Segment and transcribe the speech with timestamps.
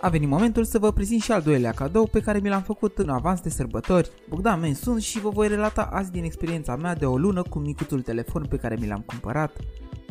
[0.00, 2.98] A venit momentul să vă prezint și al doilea cadou pe care mi l-am făcut
[2.98, 4.10] în avans de sărbători.
[4.28, 7.58] Bogdan Men sunt și vă voi relata azi din experiența mea de o lună cu
[7.58, 9.56] micuțul telefon pe care mi l-am cumpărat.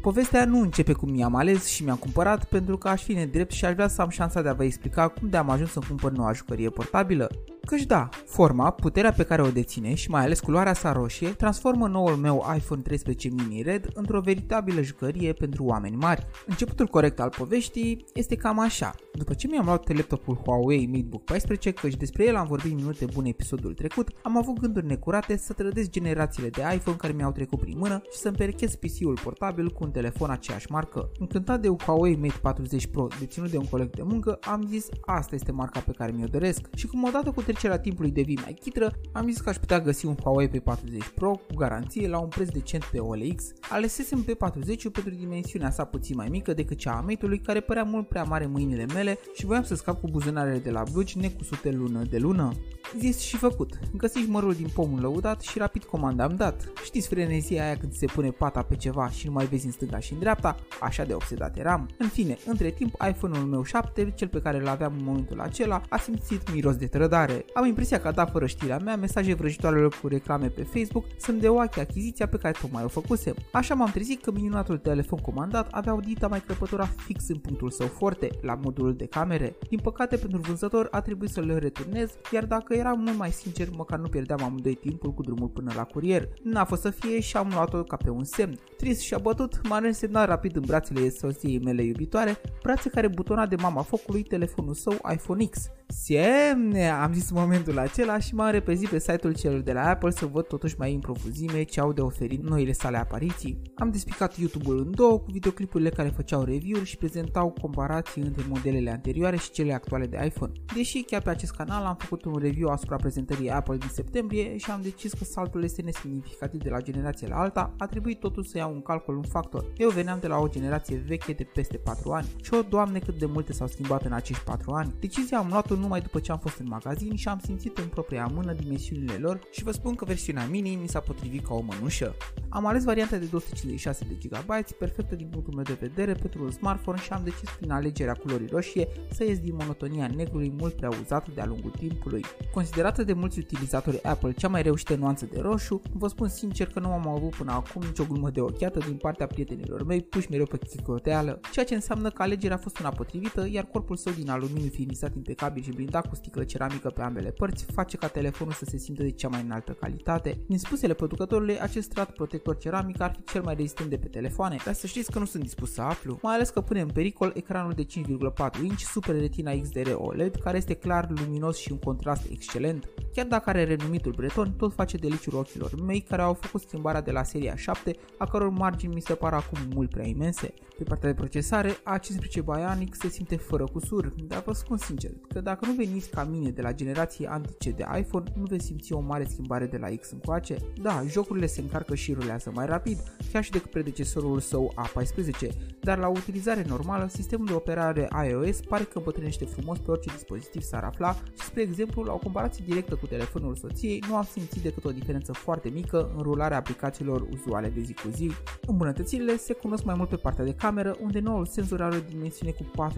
[0.00, 3.64] Povestea nu începe cum mi-am ales și mi-am cumpărat pentru că aș fi nedrept și
[3.64, 6.10] aș vrea să am șansa de a vă explica cum de am ajuns să cumpăr
[6.10, 7.30] noua jucărie portabilă.
[7.68, 11.88] Căci da, forma, puterea pe care o deține și mai ales culoarea sa roșie transformă
[11.88, 16.26] noul meu iPhone 13 mini Red într-o veritabilă jucărie pentru oameni mari.
[16.46, 18.94] Începutul corect al poveștii este cam așa.
[19.12, 23.28] După ce mi-am luat laptopul Huawei MateBook 14, căci despre el am vorbit minute bune
[23.28, 27.78] episodul trecut, am avut gânduri necurate să trădesc generațiile de iPhone care mi-au trecut prin
[27.78, 31.10] mână și să împerechez PC-ul portabil cu un telefon aceeași marcă.
[31.18, 35.34] Încântat de Huawei Mate 40 Pro deținut de un coleg de muncă, am zis asta
[35.34, 38.92] este marca pe care mi-o doresc și cum odată cu trecerea timpului devii mai chitră,
[39.12, 42.48] am zis că aș putea găsi un Huawei P40 Pro cu garanție la un preț
[42.48, 43.52] decent pe OLX.
[43.70, 48.08] Alesesem P40 pentru dimensiunea sa puțin mai mică decât cea a Mate-ului care părea mult
[48.08, 52.02] prea mare mâinile mele și voiam să scap cu buzunarele de la blugi necusute lună
[52.02, 52.52] de lună.
[52.96, 53.78] Zis și făcut.
[53.96, 56.72] Găsiți mărul din pomul lăudat și rapid comanda am dat.
[56.84, 59.98] Știți frenezia aia când se pune pata pe ceva și nu mai vezi în stânga
[59.98, 60.56] și în dreapta?
[60.80, 61.88] Așa de obsedat eram.
[61.98, 65.82] În fine, între timp, iPhone-ul meu 7, cel pe care îl aveam în momentul acela,
[65.88, 67.44] a simțit miros de trădare.
[67.54, 71.40] Am impresia că a dat fără știrea mea mesaje vrăjitoare cu reclame pe Facebook sunt
[71.40, 73.34] de oache achiziția pe care tocmai o făcusem.
[73.52, 77.70] Așa m-am trezit că minunatul telefon comandat avea o dita mai crăpătura fix în punctul
[77.70, 79.56] său forte, la modul de camere.
[79.68, 83.68] Din păcate pentru vânzător a trebuit să le returnez, iar dacă eram mult mai sincer,
[83.76, 86.28] măcar nu pierdeam amândoi timpul cu drumul până la curier.
[86.42, 88.58] N-a fost să fie și am luat-o ca pe un semn.
[88.76, 93.56] Trist și abătut, m-a resemnat rapid în brațele soției mele iubitoare, brațe care butona de
[93.56, 95.70] mama focului telefonul său iPhone X.
[95.90, 100.10] Semne, am zis în momentul acela și m-am repezit pe site-ul celor de la Apple
[100.10, 103.62] să văd totuși mai în profuzime ce au de oferit noile sale apariții.
[103.74, 108.90] Am despicat YouTube-ul în două cu videoclipurile care făceau review-uri și prezentau comparații între modelele
[108.90, 110.52] anterioare și cele actuale de iPhone.
[110.74, 114.70] Deși chiar pe acest canal am făcut un review asupra prezentării Apple din septembrie și
[114.70, 118.58] am decis că saltul este nesemnificativ de la generație la alta, a trebuit totuși să
[118.58, 119.72] iau un calcul un factor.
[119.76, 123.18] Eu veneam de la o generație veche de peste 4 ani și o doamne cât
[123.18, 124.94] de multe s-au schimbat în acești 4 ani.
[125.00, 128.30] Decizia am luat-o numai după ce am fost în magazin și am simțit în propria
[128.34, 132.14] mână dimensiunile lor și vă spun că versiunea mini mi s-a potrivit ca o mănușă.
[132.50, 136.50] Am ales varianta de 256 de GB, perfectă din punctul meu de vedere pentru un
[136.50, 140.88] smartphone și am decis prin alegerea culorii roșie să ies din monotonia negrului mult prea
[141.02, 142.24] uzat de-a lungul timpului.
[142.52, 146.80] Considerată de mulți utilizatori Apple cea mai reușită nuanță de roșu, vă spun sincer că
[146.80, 150.46] nu am avut până acum nicio glumă de ochiată din partea prietenilor mei puși mereu
[150.46, 154.30] pe chicoteală, ceea ce înseamnă că alegerea a fost una potrivită, iar corpul său din
[154.30, 158.64] aluminiu finisat impecabil și blindat cu sticlă ceramică pe ambele părți face ca telefonul să
[158.64, 160.40] se simtă de cea mai înaltă calitate.
[160.46, 164.56] Din spusele producătorului, acest strat protector ceramic ar fi cel mai rezistent de pe telefoane,
[164.64, 167.32] dar să știți că nu sunt dispus să aflu, mai ales că pune în pericol
[167.34, 172.26] ecranul de 5,4 inch Super Retina XDR OLED, care este clar luminos și un contrast
[172.30, 172.88] excelent.
[173.14, 177.10] Chiar dacă are renumitul breton, tot face deliciul ochilor mei care au făcut schimbarea de
[177.10, 180.54] la seria 7, a căror margini mi se par acum mult prea imense.
[180.78, 185.40] Pe partea de procesare, A15 Bionic se simte fără cusur, dar vă spun sincer că
[185.40, 189.00] dacă nu veniți ca mine de la generații antice de iPhone, nu veți simți o
[189.00, 190.56] mare schimbare de la X încoace.
[190.82, 192.98] Da, jocurile se încarcă și rulează mai rapid,
[193.32, 195.48] chiar și decât predecesorul său A14,
[195.80, 200.62] dar la utilizare normală, sistemul de operare iOS pare că îmbătrânește frumos pe orice dispozitiv
[200.62, 204.62] s-ar afla și, spre exemplu, la o comparație directă cu telefonul soției, nu am simțit
[204.62, 208.30] decât o diferență foarte mică în rularea aplicațiilor uzuale de zi cu zi.
[208.66, 212.52] Îmbunătățirile se cunosc mai mult pe partea de cameră, unde noul senzor are o dimensiune
[212.52, 212.90] cu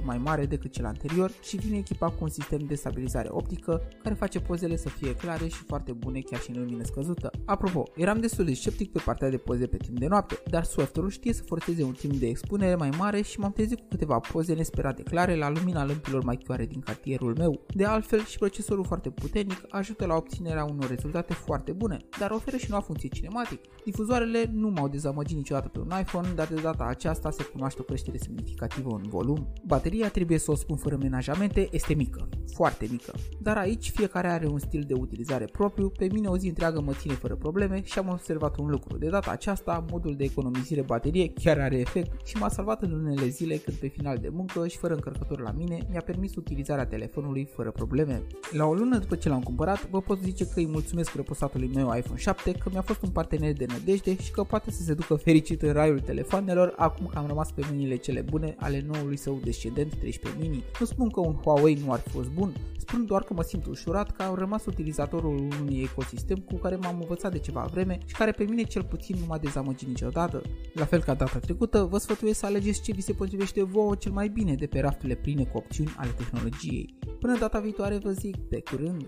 [0.00, 3.82] 40% mai mare decât cel anterior și vine echipat cu un sistem de stabilizare optică
[4.02, 7.30] care face pozele să fie clare și foarte bune chiar și în lumină scăzută.
[7.44, 11.10] Apropo, eram destul de sceptic pe partea de poze pe timp de noapte, dar software-ul
[11.10, 14.54] știe să forțeze un timp de expunere mai mare și m-am trezit cu câteva poze
[14.54, 17.60] nesperate clare la lumina lămpilor mai chioare din cartierul meu.
[17.74, 22.56] De altfel, și procesorul foarte puternic ajută la obținerea unor rezultate foarte bune, dar oferă
[22.56, 23.60] și noua funcție cinematic.
[23.84, 27.84] Difuzoarele nu m-au dezamăgit niciodată pe un iPhone, dar de data aceasta se cunoaște o
[27.84, 29.52] creștere semnificativă în volum.
[29.66, 33.12] Bateria, trebuie să o spun fără menajamente, este mică, foarte mică.
[33.40, 36.92] Dar aici fiecare are un stil de utilizare propriu, pe mine o zi întreagă mă
[36.92, 38.96] ține fără probleme și am observat un lucru.
[38.98, 43.28] De data aceasta, modul de economisire baterie chiar are efect și m-a salvat în unele
[43.28, 47.48] zile când pe final de muncă și fără încărcător la mine mi-a permis utilizarea telefonului
[47.54, 48.22] fără probleme.
[48.50, 51.96] La o lună după ce l-am cumpărat, vă pot zice că îi mulțumesc răposatului meu
[51.96, 55.14] iPhone 7 că mi-a fost un partener de nădejde și că poate să se ducă
[55.14, 59.40] fericit în raiul telefonelor acum că am rămas pe mâinile cele bune ale noului său
[59.44, 60.64] descendent 13 mini.
[60.80, 63.48] Nu spun că un Huawei nu ar fi fost bun, spun doar doar că mă
[63.48, 67.98] simt ușurat că am rămas utilizatorul unui ecosistem cu care m-am învățat de ceva vreme
[68.06, 70.42] și care pe mine cel puțin nu m-a dezamăgit niciodată.
[70.74, 74.12] La fel ca data trecută, vă sfătuiesc să alegeți ce vi se potrivește vouă cel
[74.12, 76.94] mai bine de pe rafturile pline cu opțiuni ale tehnologiei.
[77.20, 79.06] Până data viitoare vă zic, pe curând!